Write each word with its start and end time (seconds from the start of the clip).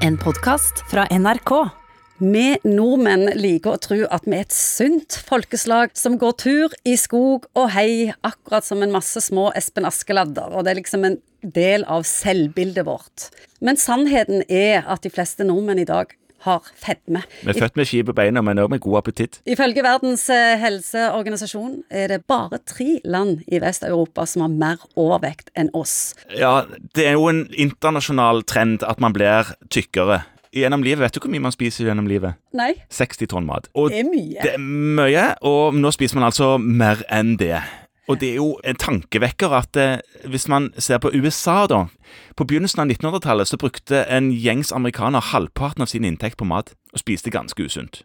En 0.00 0.14
podkast 0.18 0.84
fra 0.90 1.08
NRK. 1.10 1.50
Vi 2.18 2.44
nordmenn 2.62 3.32
liker 3.34 3.74
å 3.74 3.80
tro 3.82 3.96
at 4.14 4.28
vi 4.28 4.36
er 4.36 4.44
et 4.44 4.54
sunt 4.54 5.16
folkeslag 5.26 5.90
som 5.98 6.14
går 6.20 6.36
tur 6.38 6.76
i 6.86 6.94
skog 6.98 7.48
og 7.58 7.72
hei, 7.74 8.12
akkurat 8.22 8.66
som 8.66 8.84
en 8.84 8.94
masse 8.94 9.18
små 9.26 9.48
Espen 9.58 9.88
Askeladder, 9.88 10.54
og 10.54 10.64
det 10.64 10.72
er 10.72 10.80
liksom 10.80 11.06
en 11.08 11.18
del 11.42 11.86
av 11.90 12.06
selvbildet 12.06 12.86
vårt. 12.86 13.28
Men 13.58 13.80
sannheten 13.80 14.44
er 14.46 14.86
at 14.86 15.02
de 15.02 15.10
fleste 15.14 15.46
nordmenn 15.46 15.82
i 15.82 15.88
dag 15.88 16.14
har 16.46 16.62
fedme. 16.78 17.22
Vi 17.42 17.50
er 17.50 17.58
født 17.58 17.76
med 17.80 17.88
ski 17.90 18.02
på 18.06 18.14
beina, 18.16 18.42
men 18.44 18.60
òg 18.62 18.70
med 18.70 18.82
god 18.84 19.00
appetitt. 19.02 19.40
Ifølge 19.48 19.82
Verdens 19.86 20.28
eh, 20.30 20.54
helseorganisasjon 20.62 21.82
er 21.90 22.12
det 22.14 22.20
bare 22.30 22.60
tre 22.66 22.98
land 23.04 23.42
i 23.48 23.60
Vest-Europa 23.62 24.26
som 24.28 24.44
har 24.46 24.54
mer 24.54 24.84
overvekt 24.98 25.50
enn 25.58 25.70
oss. 25.76 26.14
Ja, 26.36 26.62
det 26.94 27.06
er 27.10 27.18
jo 27.18 27.28
en 27.30 27.46
internasjonal 27.54 28.44
trend 28.48 28.84
at 28.86 29.00
man 29.02 29.16
blir 29.16 29.54
tykkere. 29.72 30.22
Gjennom 30.54 30.82
livet, 30.82 31.02
Vet 31.04 31.14
du 31.14 31.20
hvor 31.20 31.30
mye 31.32 31.44
man 31.44 31.52
spiser 31.52 31.90
gjennom 31.90 32.06
livet? 32.08 32.38
Nei, 32.56 32.70
60 32.94 33.28
tonn 33.34 33.46
mat. 33.46 33.68
Og 33.76 33.90
det 33.92 34.00
er 34.00 34.08
mye. 34.08 34.38
det 34.40 34.54
er 34.56 34.62
mye, 34.62 35.26
og 35.44 35.76
nå 35.76 35.92
spiser 35.92 36.16
man 36.18 36.30
altså 36.30 36.54
mer 36.58 37.02
enn 37.12 37.36
det. 37.40 37.58
Og 38.08 38.20
det 38.20 38.30
er 38.32 38.38
jo 38.40 38.56
en 38.64 38.78
tankevekker 38.80 39.52
at 39.52 39.76
eh, 39.76 40.00
hvis 40.24 40.48
man 40.48 40.70
ser 40.78 40.98
på 40.98 41.12
USA, 41.14 41.66
da 41.66 41.86
På 42.36 42.44
begynnelsen 42.48 42.80
av 42.80 42.88
1900-tallet 42.88 43.48
så 43.48 43.58
brukte 43.60 44.06
en 44.08 44.30
gjengs 44.32 44.72
amerikaner 44.72 45.20
halvparten 45.20 45.84
av 45.84 45.90
sin 45.90 46.06
inntekt 46.08 46.38
på 46.40 46.46
mat, 46.48 46.72
og 46.92 47.02
spiste 47.02 47.30
ganske 47.30 47.60
usunt. 47.62 48.02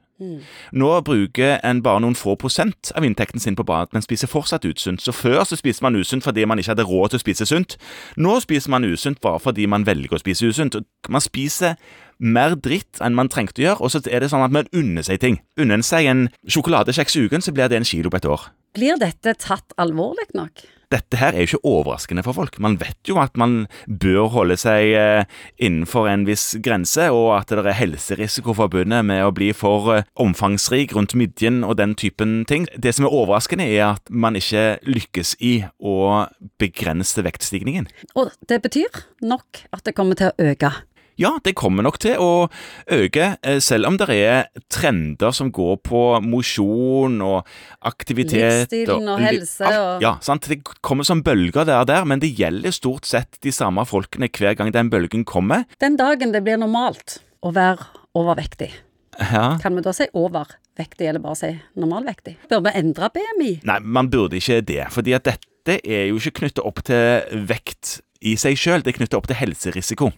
Nå 0.71 0.89
bruker 1.02 1.59
en 1.63 1.81
bare 1.84 2.02
noen 2.03 2.16
få 2.16 2.35
prosent 2.39 2.91
av 2.95 3.05
inntekten 3.05 3.39
sin 3.39 3.55
på 3.55 3.66
mat, 3.67 3.93
men 3.93 4.03
spiser 4.05 4.27
fortsatt 4.27 4.66
usunt. 4.66 5.02
Så 5.02 5.12
før 5.16 5.43
så 5.43 5.55
spiste 5.55 5.84
man 5.84 5.95
usunt 5.95 6.23
fordi 6.23 6.45
man 6.45 6.59
ikke 6.59 6.73
hadde 6.73 6.88
råd 6.88 7.13
til 7.13 7.21
å 7.21 7.23
spise 7.23 7.48
sunt. 7.49 7.77
Nå 8.17 8.40
spiser 8.43 8.73
man 8.73 8.84
usunt 8.84 9.21
bare 9.21 9.40
fordi 9.40 9.65
man 9.65 9.88
velger 9.88 10.17
å 10.17 10.21
spise 10.21 10.49
usunt. 10.49 10.77
Man 11.09 11.23
spiser 11.23 11.77
mer 12.20 12.55
dritt 12.55 13.01
enn 13.04 13.15
man 13.15 13.29
trengte 13.29 13.62
å 13.62 13.65
gjøre, 13.67 13.81
og 13.81 13.91
så 13.91 14.04
er 14.07 14.23
det 14.23 14.31
sånn 14.31 14.45
at 14.45 14.54
man 14.54 14.70
unner 14.73 15.05
seg 15.05 15.20
ting. 15.23 15.41
Unner 15.59 15.79
en 15.79 15.85
seg 15.85 16.07
en 16.07 16.27
sjokoladekjeks 16.48 17.18
i 17.18 17.26
uken, 17.27 17.41
så 17.41 17.55
blir 17.55 17.71
det 17.71 17.81
en 17.81 17.87
kilo 17.87 18.13
på 18.13 18.21
et 18.21 18.29
år. 18.29 18.51
Blir 18.74 18.98
dette 18.98 19.35
tatt 19.38 19.76
alvorlig 19.77 20.32
nok? 20.34 20.63
Dette 20.93 21.18
her 21.18 21.34
er 21.34 21.43
jo 21.46 21.57
ikke 21.57 21.70
overraskende 21.70 22.24
for 22.26 22.38
folk. 22.38 22.60
Man 22.62 22.76
vet 22.82 23.10
jo 23.10 23.18
at 23.21 23.38
man 23.40 23.68
bør 23.85 24.30
holde 24.34 24.57
seg 24.62 24.93
eh, 24.98 25.26
innenfor 25.62 26.10
en 26.10 26.26
viss 26.27 26.52
grense, 26.62 27.07
og 27.13 27.32
at 27.40 27.54
det 27.54 27.63
er 27.65 27.77
helserisiko 27.80 28.54
forbundet 28.57 29.05
med 29.05 29.24
å 29.26 29.34
bli 29.34 29.52
for 29.57 29.90
eh, 29.93 30.07
omfangsrik 30.21 30.93
rundt 30.98 31.15
midjen 31.18 31.62
og 31.65 31.77
den 31.82 31.93
typen 31.98 32.41
ting. 32.49 32.68
Det 32.77 32.93
som 32.93 33.07
er 33.07 33.13
overraskende, 33.13 33.65
er 33.65 33.96
at 33.96 34.10
man 34.10 34.38
ikke 34.38 34.80
lykkes 34.85 35.35
i 35.41 35.55
å 35.82 36.26
begrense 36.62 37.26
vektstigningen. 37.26 37.90
Og 38.18 38.34
det 38.49 38.62
betyr 38.65 39.04
nok 39.26 39.65
at 39.74 39.85
det 39.85 39.98
kommer 39.98 40.18
til 40.20 40.34
å 40.34 40.49
øke. 40.54 40.74
Ja, 41.19 41.35
det 41.45 41.53
kommer 41.55 41.83
nok 41.85 41.99
til 42.01 42.15
å 42.17 42.49
øke, 42.89 43.37
eh, 43.43 43.59
selv 43.61 43.85
om 43.87 43.97
det 43.97 44.09
er 44.09 44.47
trender 44.73 45.31
som 45.33 45.51
går 45.53 45.77
på 45.85 46.01
mosjon 46.25 47.19
og 47.21 47.45
aktivitet 47.85 48.67
Livsstilen 48.69 49.07
og 49.07 49.19
og 49.19 49.25
helse 49.27 49.61
og- 49.67 50.01
Ja, 50.01 50.17
sant. 50.21 50.47
Det 50.49 50.63
kommer 50.81 51.03
som 51.05 51.21
bølger 51.21 51.65
der 51.65 51.79
og 51.81 51.87
der, 51.87 52.05
men 52.05 52.19
det 52.19 52.35
gjelder 52.35 52.71
stort 52.71 53.05
sett 53.05 53.37
de 53.41 53.49
samme 53.51 53.85
folkene 53.85 54.29
hver 54.29 54.55
gang 54.57 54.71
den 54.71 54.89
bølgen 54.89 55.23
kommer. 55.25 55.65
Den 55.79 55.97
dagen 55.97 56.31
det 56.31 56.43
blir 56.43 56.57
normalt 56.57 57.19
å 57.43 57.53
være 57.53 57.85
overvektig, 58.15 58.71
Ja. 59.19 59.57
kan 59.61 59.75
vi 59.75 59.81
da 59.81 59.91
si 59.91 60.07
overvektig, 60.15 61.07
eller 61.07 61.19
bare 61.19 61.35
si 61.35 61.59
normalvektig? 61.77 62.37
Bør 62.49 62.63
vi 62.63 62.71
endre 62.79 63.09
BMI? 63.09 63.63
Nei, 63.63 63.79
man 63.79 64.09
burde 64.09 64.34
ikke 64.34 64.66
det, 64.66 64.88
fordi 64.89 65.13
at 65.13 65.23
dette 65.23 65.79
er 65.85 66.07
jo 66.09 66.16
ikke 66.17 66.39
knyttet 66.41 66.66
opp 66.66 66.84
til 66.84 67.45
vekt 67.45 68.01
i 68.22 68.35
seg 68.35 68.56
sjøl, 68.56 68.81
det 68.81 68.95
er 68.95 69.00
knyttet 69.00 69.13
opp 69.17 69.28
til 69.28 69.35
helserisiko. 69.35 70.11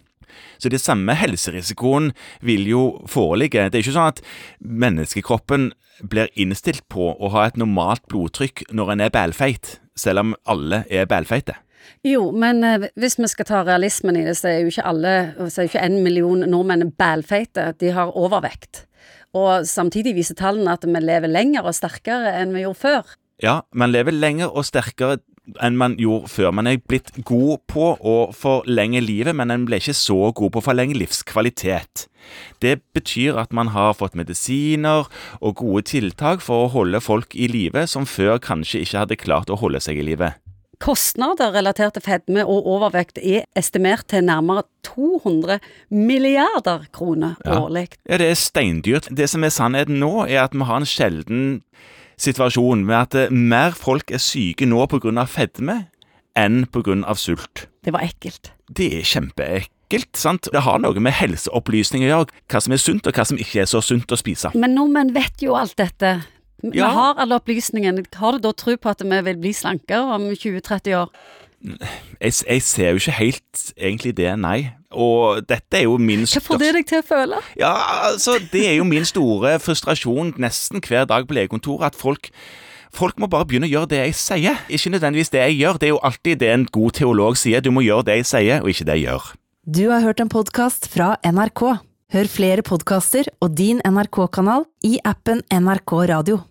Så 0.58 0.72
det 0.72 0.80
samme 0.82 1.16
helserisikoen 1.18 2.12
vil 2.40 2.66
jo 2.68 2.84
foreligge. 3.10 3.68
Det 3.70 3.80
er 3.80 3.84
ikke 3.84 3.96
sånn 3.96 4.14
at 4.14 4.22
menneskekroppen 4.60 5.70
blir 6.04 6.32
innstilt 6.36 6.84
på 6.92 7.12
å 7.14 7.30
ha 7.34 7.46
et 7.46 7.60
normalt 7.60 8.04
blodtrykk 8.10 8.66
når 8.76 8.94
en 8.94 9.06
er 9.06 9.14
bælfeit, 9.14 9.78
selv 9.96 10.24
om 10.24 10.34
alle 10.48 10.84
er 10.92 11.08
bælfeite. 11.08 11.56
Jo, 12.06 12.30
men 12.34 12.64
eh, 12.66 12.88
hvis 12.98 13.16
vi 13.18 13.28
skal 13.30 13.48
ta 13.48 13.62
realismen 13.66 14.18
i 14.18 14.24
det, 14.26 14.36
så 14.38 14.50
er 14.50 14.64
jo 14.64 14.72
ikke 14.72 14.86
alle, 14.90 15.14
så 15.46 15.60
er 15.60 15.66
jo 15.66 15.72
ikke 15.72 15.84
en 15.86 16.00
million 16.04 16.42
nordmenn 16.50 16.90
bælfeite, 16.98 17.70
de 17.80 17.92
har 17.94 18.14
overvekt. 18.18 18.84
Og 19.36 19.66
samtidig 19.68 20.16
viser 20.16 20.38
tallene 20.38 20.74
at 20.76 20.86
vi 20.86 21.02
lever 21.02 21.30
lenger 21.30 21.66
og 21.66 21.76
sterkere 21.76 22.34
enn 22.40 22.54
vi 22.56 22.64
gjorde 22.64 22.82
før. 22.82 23.16
Ja, 23.42 23.60
man 23.76 23.92
lever 23.92 24.14
lenger 24.16 24.52
og 24.52 24.64
sterkere 24.64 25.18
enn 25.62 25.76
man 25.78 25.96
gjorde 26.00 26.28
før. 26.32 26.50
Man 26.56 26.66
er 26.66 26.80
blitt 26.88 27.12
god 27.28 27.58
på 27.70 27.92
å 28.00 28.16
forlenge 28.34 29.00
livet, 29.04 29.36
men 29.38 29.50
en 29.54 29.66
ble 29.68 29.78
ikke 29.80 29.94
så 29.96 30.32
god 30.36 30.52
på 30.54 30.62
å 30.62 30.66
forlenge 30.66 30.96
livskvalitet. 30.98 32.06
Det 32.60 32.80
betyr 32.96 33.38
at 33.38 33.52
man 33.54 33.68
har 33.74 33.94
fått 33.94 34.16
medisiner 34.18 35.06
og 35.40 35.54
gode 35.60 35.84
tiltak 35.92 36.42
for 36.42 36.66
å 36.66 36.72
holde 36.74 37.00
folk 37.04 37.36
i 37.38 37.46
live 37.46 37.86
som 37.86 38.06
før 38.08 38.40
kanskje 38.42 38.82
ikke 38.82 39.04
hadde 39.04 39.20
klart 39.20 39.52
å 39.54 39.60
holde 39.60 39.80
seg 39.84 40.00
i 40.02 40.08
live. 40.10 40.32
Kostnader 40.82 41.54
relatert 41.54 41.94
til 41.96 42.02
fedme 42.04 42.42
og 42.44 42.66
overvekt 42.68 43.16
er 43.22 43.46
estimert 43.56 44.04
til 44.12 44.26
nærmere 44.26 44.66
200 44.84 45.56
milliarder 45.90 46.84
kroner 46.92 47.36
Ja. 47.46 47.60
årlig. 47.62 47.88
Ja, 48.08 48.18
det 48.18 48.30
er 48.30 48.34
steindyrt. 48.34 49.08
Det 49.14 49.28
som 49.30 49.42
er 49.44 49.48
sannheten 49.50 49.98
nå, 49.98 50.26
er 50.28 50.42
at 50.44 50.52
vi 50.52 50.60
har 50.64 50.76
en 50.76 50.84
sjelden 50.84 51.62
situasjon 52.20 52.84
med 52.86 52.96
at 52.96 53.14
eh, 53.14 53.30
mer 53.32 53.76
folk 53.76 54.10
er 54.10 54.22
syke 54.22 54.66
nå 54.68 54.86
pga. 54.90 55.26
fedme 55.26 55.86
enn 56.36 56.66
pga. 56.66 57.14
sult. 57.14 57.66
Det 57.84 57.92
var 57.92 58.00
ekkelt. 58.00 58.52
Det 58.72 58.88
er 58.98 59.02
kjempeekkelt, 59.06 60.16
sant? 60.16 60.48
Det 60.52 60.62
har 60.62 60.78
noe 60.82 60.98
med 61.00 61.12
helseopplysning 61.12 62.02
å 62.02 62.08
gjøre, 62.10 62.26
hva 62.50 62.60
som 62.60 62.72
er 62.72 62.82
sunt 62.82 63.06
og 63.06 63.14
hva 63.14 63.24
som 63.24 63.38
ikke 63.38 63.62
er 63.62 63.66
så 63.70 63.80
sunt 63.82 64.10
å 64.10 64.16
spise. 64.18 64.50
Men 64.54 64.74
nordmenn 64.74 65.14
vet 65.14 65.40
jo 65.42 65.54
alt 65.54 65.76
dette. 65.76 66.24
Vi 66.62 66.78
Ja. 66.78 66.88
har 66.88 67.14
alle 67.18 67.36
opplysningene. 67.38 68.04
Har 68.16 68.32
du 68.32 68.38
da 68.38 68.52
tro 68.52 68.76
på 68.76 68.90
at 68.90 69.02
vi 69.02 69.20
vil 69.22 69.36
bli 69.36 69.52
slankere 69.52 70.14
om 70.14 70.30
20-30 70.34 70.94
år? 70.96 71.10
Jeg, 72.20 72.32
jeg 72.46 72.62
ser 72.62 72.92
jo 72.92 73.00
ikke 73.00 73.16
helt 73.16 73.62
egentlig 73.76 74.12
det, 74.18 74.28
nei. 74.38 74.58
Og 74.92 75.42
dette 75.48 75.80
er 75.80 75.86
jo 75.86 75.96
min 75.98 76.26
Hva 76.28 76.42
får 76.44 76.60
det 76.62 76.70
deg 76.76 76.86
til 76.88 77.02
å 77.02 77.06
føle? 77.06 77.40
Ja, 77.58 77.72
altså, 78.10 78.36
det 78.52 78.62
er 78.68 78.78
jo 78.78 78.86
min 78.88 79.08
store 79.08 79.56
frustrasjon 79.62 80.34
nesten 80.40 80.84
hver 80.84 81.08
dag 81.08 81.26
på 81.28 81.36
legekontoret, 81.36 81.92
at 81.92 81.98
folk 81.98 82.30
Folk 82.96 83.18
må 83.20 83.26
bare 83.28 83.44
begynne 83.44 83.66
å 83.68 83.72
gjøre 83.72 83.90
det 83.90 83.98
jeg 83.98 84.14
sier, 84.16 84.60
ikke 84.72 84.92
nødvendigvis 84.94 85.28
det 85.34 85.42
jeg 85.42 85.58
gjør. 85.58 85.80
Det 85.82 85.88
er 85.88 85.92
jo 85.92 85.98
alltid 86.06 86.40
det 86.40 86.48
en 86.54 86.64
god 86.72 86.94
teolog 86.96 87.36
sier, 87.36 87.60
du 87.60 87.68
må 87.74 87.82
gjøre 87.84 88.06
det 88.08 88.20
jeg 88.22 88.28
sier, 88.30 88.62
og 88.62 88.72
ikke 88.72 88.86
det 88.88 88.96
jeg 88.96 89.10
gjør. 89.10 89.26
Du 89.66 89.82
har 89.90 90.04
hørt 90.06 90.22
en 90.22 90.32
podkast 90.32 90.88
fra 90.94 91.10
NRK. 91.26 91.64
Hør 92.14 92.30
flere 92.30 92.64
podkaster 92.64 93.28
og 93.42 93.56
din 93.58 93.82
NRK-kanal 93.84 94.64
i 94.86 94.96
appen 95.04 95.42
NRK 95.50 95.98
Radio. 96.14 96.46